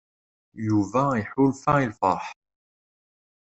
[0.67, 2.25] Yuba iḥulfa i lfeṛḥ.